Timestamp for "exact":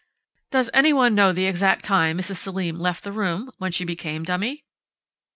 1.45-1.85